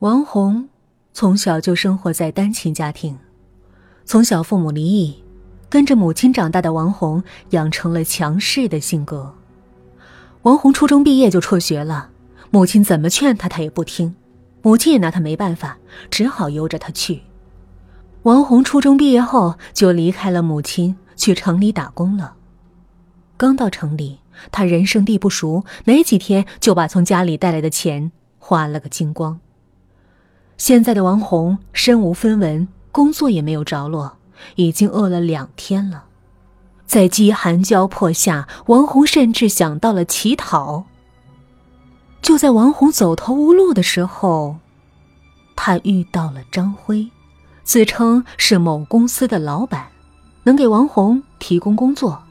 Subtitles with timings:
[0.00, 0.68] 王红
[1.12, 3.18] 从小就生活在单亲家庭，
[4.04, 5.24] 从小父母离异，
[5.68, 7.20] 跟着母亲长大的王红
[7.50, 9.34] 养成了强势的性格。
[10.42, 12.10] 王红初中毕业就辍学了，
[12.50, 14.14] 母亲怎么劝他，他也不听，
[14.62, 15.78] 母亲也拿他没办法，
[16.08, 17.22] 只好由着他去。
[18.22, 22.34] 王红初中毕业后就离开了母亲，去城里打工了。
[23.36, 24.20] 刚到城里，
[24.52, 29.40] 他人生地不熟，没几天就把从家里带来的钱花了个精光。
[30.58, 34.16] 现在的王红身无分文，工作也没有着落，
[34.56, 36.04] 已经饿了两天了。
[36.84, 40.84] 在饥寒交迫下，王红甚至想到了乞讨。
[42.20, 44.56] 就在王红走投无路的时候，
[45.54, 47.08] 他遇到了张辉，
[47.62, 49.86] 自称是某公司的老板，
[50.42, 52.24] 能给王红提供工作。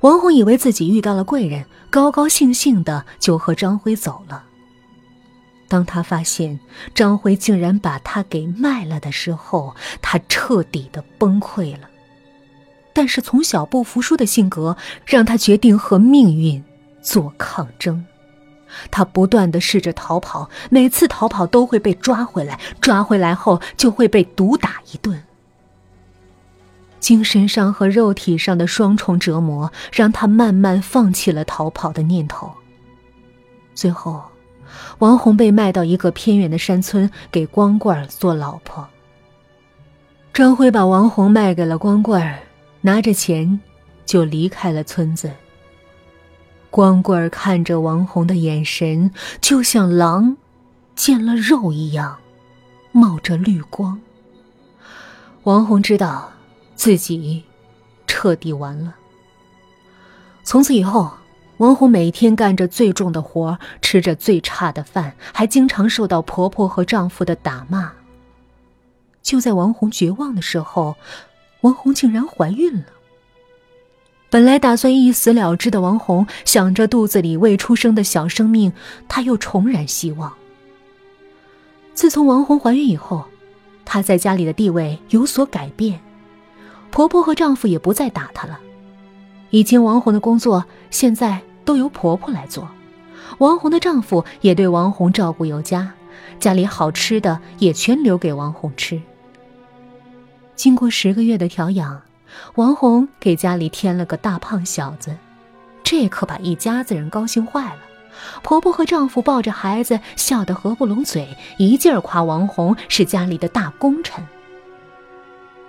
[0.00, 4.44] 王红以为自己遇到了贵人，高高兴兴的就和张辉走了。
[5.74, 6.60] 当他发现
[6.94, 11.90] 张辉竟然把他给卖了的时候，他彻底的崩溃了。
[12.92, 16.62] 但是从小不服输的性格让他决定和命运
[17.02, 18.06] 做抗争。
[18.92, 25.20] 他不断的试着逃跑，每次逃跑都会被抓回来，抓回来后就会被毒打一顿。
[27.00, 32.52] 精神上和肉体上的双重折磨让他慢慢放弃了逃跑的念头。
[33.74, 34.22] 最后。
[34.98, 38.86] 王红被卖到一个偏远的山村，给光棍做老婆。
[40.32, 42.38] 张辉把王红卖给了光棍，
[42.80, 43.60] 拿着钱
[44.04, 45.30] 就离开了村子。
[46.70, 50.36] 光棍看着王红的眼神，就像狼
[50.96, 52.18] 见了肉一样，
[52.92, 54.00] 冒着绿光。
[55.44, 56.32] 王红知道
[56.74, 57.44] 自己
[58.06, 58.94] 彻底完了。
[60.42, 61.10] 从此以后。
[61.58, 67.92] 王红每天干着最重的活，吃着最差的饭，还经常受到婆婆和丈夫的打骂。
[69.22, 70.96] 就在王红绝望的时候，
[71.60, 72.86] 王红竟然怀孕了。
[74.30, 78.72] 本来打算一死了之的王红，想着肚子里未出生的小生命，
[79.08, 80.32] 她又重燃希望。
[81.94, 83.24] 自从王红怀孕以后，
[83.84, 86.00] 她在家里的地位有所改变，
[86.90, 88.58] 婆婆和丈夫也不再打她了。
[89.54, 92.68] 以前王红的工作，现在都由婆婆来做。
[93.38, 95.92] 王红的丈夫也对王红照顾有加，
[96.40, 99.00] 家里好吃的也全留给王红吃。
[100.56, 102.02] 经过十个月的调养，
[102.56, 105.16] 王红给家里添了个大胖小子，
[105.84, 107.78] 这可把一家子人高兴坏了。
[108.42, 111.28] 婆婆和丈夫抱着孩子，笑得合不拢嘴，
[111.58, 114.26] 一劲儿夸王红是家里的大功臣。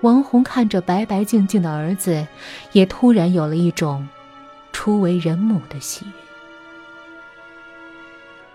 [0.06, 2.28] 王红看着白白净净的儿子，
[2.74, 4.08] 也突然有了一种
[4.72, 6.12] 初为人母的喜悦。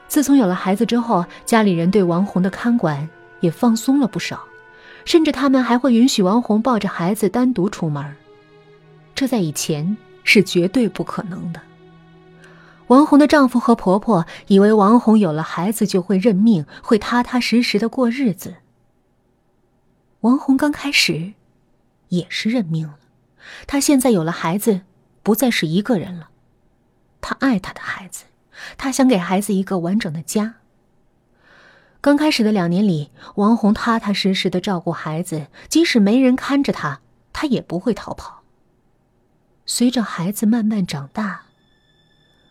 [0.06, 3.09] 自从有了孩子之后，家里人对王红的看管
[3.41, 4.44] 也放松了不少，
[5.05, 8.15] 甚至他们还会允许王红抱着孩子单独出门。
[9.16, 11.60] 这在以前是绝对不可能的。
[12.87, 18.55] 王红的丈夫和婆婆以为王红有了孩子就会认命，会踏踏实实的过日子。
[20.21, 21.33] 王红刚开始。
[22.10, 22.98] 也是认命了。
[23.66, 24.82] 他现在有了孩子，
[25.25, 26.28] 不再是一个人了。
[27.21, 28.26] 他爱他的孩子，
[28.76, 30.56] 他想给孩子一个完整的家。
[32.03, 37.00] 刚开始的两年里，王红踏踏实实的照顾孩子，即使没人看着他，
[37.32, 38.42] 他也不会逃跑。
[39.66, 41.42] 随着孩子慢慢长大，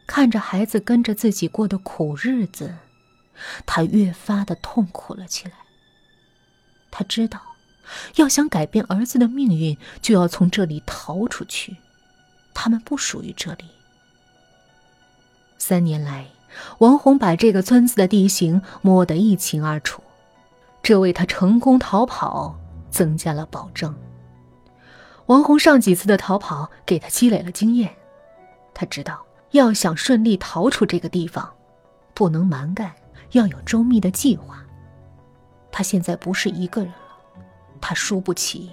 [0.06, 2.76] 看着孩子跟着自己过的苦日子，
[3.66, 5.54] 他越发的痛苦了起来。
[6.92, 7.49] 他知道。
[8.16, 11.78] 要想改变儿子的命运，就要从这里逃出去。
[12.54, 13.66] 他们不属于这里。
[15.58, 16.26] 三年来，
[16.80, 20.02] 王红把这个村子的地形摸得一清二楚，
[20.82, 22.58] 这为他成功逃跑
[22.90, 23.96] 增加了保证。
[25.28, 27.94] 王红上几次的逃跑给他积累了经验，
[28.74, 31.54] 他知道要想顺利逃出这个地方，
[32.14, 32.94] 不能蛮干，
[33.32, 34.66] 要有周密的计划。
[35.72, 36.92] 他现在不是一个人。
[37.82, 38.70] 他输不起。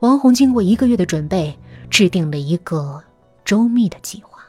[0.00, 1.58] 王红经过一个月的准备，
[1.90, 3.02] 制定了一个
[3.44, 4.42] 周密的计划。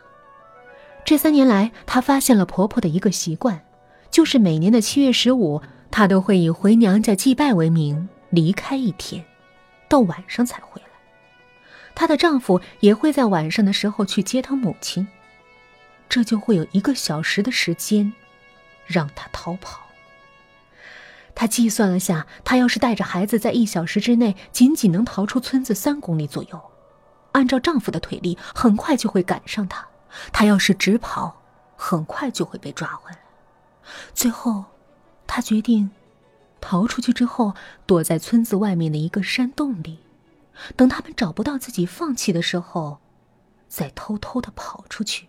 [1.05, 3.63] 这三年来，她发现了婆婆的一个习惯，
[4.11, 9.23] 就是每年的七月十五，她都会以回娘家祭拜为名离开一天，
[9.87, 10.87] 到晚上才回来。
[11.95, 15.07] 她的丈夫也会在晚上的时候去接她母亲，
[16.09, 18.11] 这就会有一个小时的时间，
[18.85, 19.86] 让她逃跑。
[21.39, 26.59] 她计算了下，她要是带着孩子在一小时之内，仅仅能逃出村子三公里左右。
[27.33, 29.87] 按照丈夫的腿力，很快就会赶上他。
[30.33, 31.39] 她要是直跑，
[31.75, 33.19] 很快就会被抓回来。
[34.15, 34.65] 最后，
[35.27, 35.91] 他决定
[36.59, 37.53] 逃出去之后，
[37.85, 39.99] 躲在村子外面的一个山洞里，
[40.75, 42.97] 等他们找不到自己放弃的时候，
[43.67, 45.27] 再偷偷的跑出去，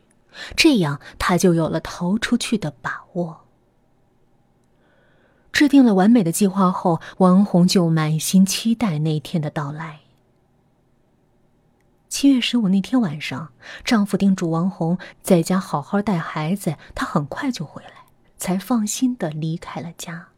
[0.57, 3.45] 这样他就有了逃出去的把握。
[5.53, 10.01] 制定了完美的计划后，王红就满心期待那天的到来。
[12.09, 13.51] 七月十五那天晚上，
[13.85, 17.91] 丈夫叮嘱王红在家好好带孩子，她很快就回来，
[18.39, 20.29] 才放心的离开了家。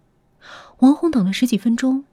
[0.78, 2.04] 王红等了十几分钟，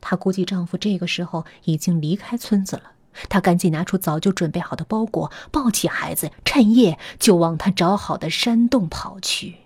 [0.00, 2.92] 她估计丈夫这个时候已经离开村子了，
[3.28, 9.56] 她赶紧拿出早就准备好的包裹，抱起孩子，趁夜就往她找好的山洞跑去。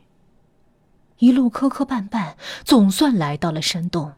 [1.18, 2.34] 一路磕磕绊绊，
[2.64, 4.12] 总算来到了山洞。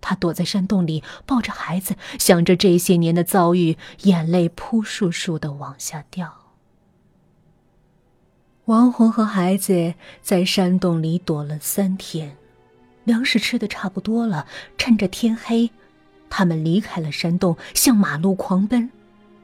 [0.00, 6.32] 他躲在山洞里，抱着孩子，想着这些年的遭遇，眼泪扑簌簌的往下掉。
[8.66, 12.36] 王红和孩子在山洞里躲了三天，
[13.04, 14.46] 粮食吃的差不多了，
[14.78, 15.70] 趁着天黑，
[16.30, 18.90] 他们离开了山洞，向马路狂奔。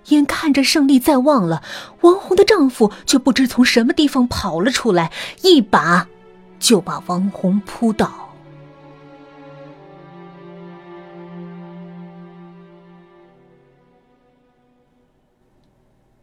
[0.08, 1.62] 眼看着胜利在望了，
[2.00, 6.08] 王红的丈夫却不知从什么地方跑了出来，一把
[6.62, 8.30] 就把王红扑倒。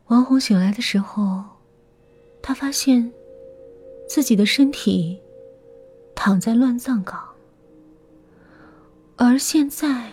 [0.08, 1.44] 王红醒来的时候，
[2.42, 3.12] 她发现
[4.08, 5.20] 自己的身体
[6.16, 7.20] 躺在乱葬岗，
[9.18, 10.10] 而现在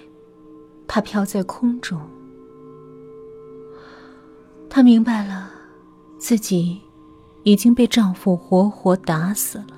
[0.88, 2.00] 她飘在空中。
[4.68, 5.48] 她明白了，
[6.18, 6.82] 自己
[7.44, 9.75] 已经被丈夫活活打死了。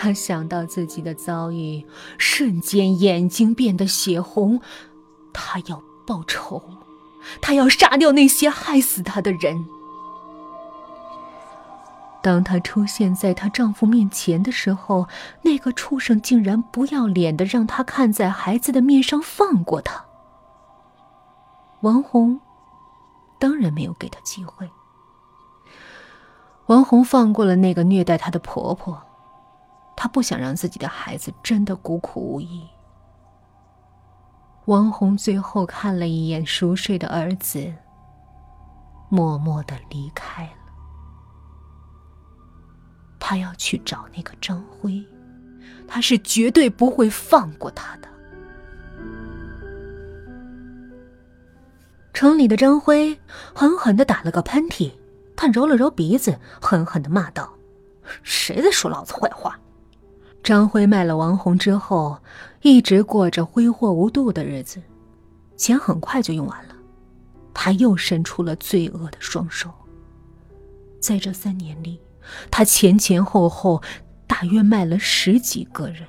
[0.00, 1.84] 她想到自己的遭遇，
[2.18, 4.60] 瞬间眼睛变得血红。
[5.32, 6.62] 他要报仇，
[7.40, 9.66] 他要杀掉那些害死他的人。
[12.22, 15.08] 当她出现在她丈夫面前的时候，
[15.42, 20.04] 那个畜生竟然不要脸的让她看在孩子的面上放过她。
[21.80, 22.40] 王红
[23.40, 24.70] 当然没有给她机会。
[26.66, 29.00] 王红放过了那个虐待她的婆婆，
[30.00, 32.64] 她不想让自己的孩子真的孤苦无依。
[34.66, 37.74] 王红最后看了一眼熟睡的儿子，
[39.08, 40.52] 默默的离开了。
[43.18, 45.04] 他要去找那个张辉，
[45.88, 48.08] 他是绝对不会放过他的。
[52.12, 53.18] 城里的张辉
[53.52, 54.92] 狠狠的打了个喷嚏，
[55.34, 57.52] 他揉了揉鼻子，狠狠的骂道
[58.22, 59.58] ：“谁在说老子坏话？”
[60.48, 62.16] 张辉卖了王红之后，
[62.62, 64.80] 一直过着挥霍无度的日子，
[65.58, 66.74] 钱很快就用完了。
[67.52, 69.68] 他又伸出了罪恶的双手。
[71.02, 72.00] 在这三年里，
[72.50, 73.82] 他前前后后
[74.26, 76.06] 大约卖了十几个人。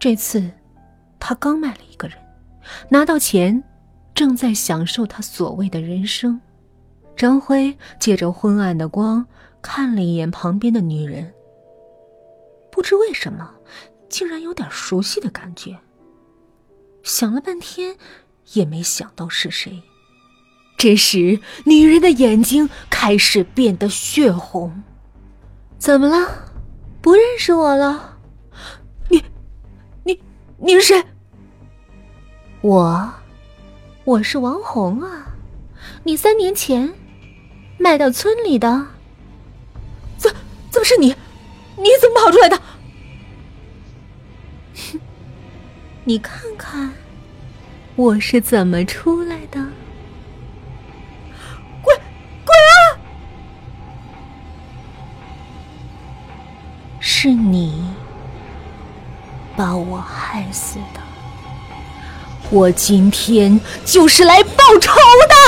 [0.00, 0.50] 这次，
[1.20, 2.18] 他刚卖了一个人，
[2.88, 3.62] 拿到钱，
[4.16, 6.40] 正在享受他所谓的人生。
[7.16, 9.24] 张辉借着昏暗的光，
[9.62, 11.32] 看了一眼旁边的女人。
[12.80, 13.56] 不知为什么，
[14.08, 15.80] 竟然有点熟悉的感觉。
[17.02, 17.98] 想了半天，
[18.54, 19.82] 也没想到是谁。
[20.78, 24.82] 这时，女人的眼睛开始变得血红。
[25.76, 26.46] 怎么了？
[27.02, 28.16] 不认识我了？
[29.10, 29.22] 你，
[30.04, 30.18] 你，
[30.56, 31.04] 你是谁？
[32.62, 33.12] 我，
[34.04, 35.34] 我是王红啊。
[36.04, 36.94] 你三年前
[37.76, 38.86] 卖到村里的，
[40.16, 40.34] 怎
[40.70, 41.14] 怎么是你？
[41.76, 42.60] 你怎么跑出来的？
[46.10, 46.92] 你看看，
[47.94, 49.60] 我是怎么出来的！
[51.80, 51.96] 滚，
[52.44, 52.98] 滚啊！
[56.98, 57.94] 是你
[59.56, 61.00] 把我害死的，
[62.50, 64.92] 我今天就是来报仇
[65.28, 65.39] 的。